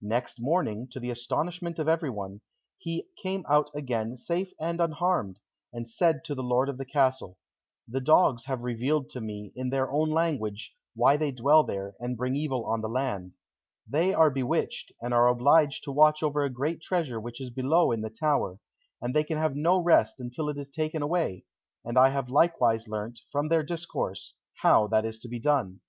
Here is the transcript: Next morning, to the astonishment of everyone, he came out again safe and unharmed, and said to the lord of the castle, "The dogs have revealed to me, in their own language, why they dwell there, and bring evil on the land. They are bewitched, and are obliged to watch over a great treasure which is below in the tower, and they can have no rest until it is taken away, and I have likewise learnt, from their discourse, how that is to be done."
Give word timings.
Next 0.00 0.40
morning, 0.40 0.88
to 0.92 0.98
the 0.98 1.10
astonishment 1.10 1.78
of 1.78 1.88
everyone, 1.88 2.40
he 2.78 3.08
came 3.22 3.44
out 3.46 3.70
again 3.74 4.16
safe 4.16 4.50
and 4.58 4.80
unharmed, 4.80 5.40
and 5.74 5.86
said 5.86 6.24
to 6.24 6.34
the 6.34 6.42
lord 6.42 6.70
of 6.70 6.78
the 6.78 6.86
castle, 6.86 7.36
"The 7.86 8.00
dogs 8.00 8.46
have 8.46 8.62
revealed 8.62 9.10
to 9.10 9.20
me, 9.20 9.52
in 9.54 9.68
their 9.68 9.90
own 9.92 10.08
language, 10.08 10.74
why 10.94 11.18
they 11.18 11.32
dwell 11.32 11.64
there, 11.64 11.96
and 12.00 12.16
bring 12.16 12.34
evil 12.34 12.64
on 12.64 12.80
the 12.80 12.88
land. 12.88 13.34
They 13.86 14.14
are 14.14 14.30
bewitched, 14.30 14.90
and 15.02 15.12
are 15.12 15.28
obliged 15.28 15.84
to 15.84 15.92
watch 15.92 16.22
over 16.22 16.42
a 16.42 16.48
great 16.50 16.80
treasure 16.80 17.20
which 17.20 17.38
is 17.38 17.50
below 17.50 17.92
in 17.92 18.00
the 18.00 18.08
tower, 18.08 18.60
and 19.02 19.14
they 19.14 19.22
can 19.22 19.36
have 19.36 19.54
no 19.54 19.78
rest 19.78 20.18
until 20.18 20.48
it 20.48 20.56
is 20.56 20.70
taken 20.70 21.02
away, 21.02 21.44
and 21.84 21.98
I 21.98 22.08
have 22.08 22.30
likewise 22.30 22.88
learnt, 22.88 23.20
from 23.30 23.48
their 23.48 23.62
discourse, 23.62 24.32
how 24.62 24.86
that 24.86 25.04
is 25.04 25.18
to 25.18 25.28
be 25.28 25.40
done." 25.40 25.80